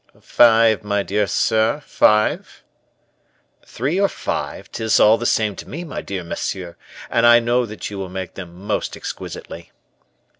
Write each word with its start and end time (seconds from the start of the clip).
"Five, 0.19 0.83
my 0.83 1.03
dear 1.03 1.27
sir, 1.27 1.79
five." 1.85 2.63
"Three 3.63 3.99
or 3.99 4.07
five, 4.09 4.71
'tis 4.71 4.99
all 4.99 5.19
the 5.19 5.27
same 5.27 5.55
to 5.57 5.69
me, 5.69 5.83
my 5.83 6.01
dear 6.01 6.23
monsieur; 6.23 6.75
and 7.11 7.23
I 7.27 7.37
know 7.39 7.67
that 7.67 7.91
you 7.91 7.99
will 7.99 8.09
make 8.09 8.33
them 8.33 8.65
most 8.65 8.97
exquisitely." 8.97 9.71